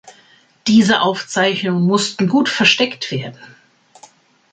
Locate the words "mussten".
1.85-2.27